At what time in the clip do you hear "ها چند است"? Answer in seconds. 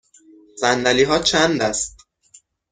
1.03-1.97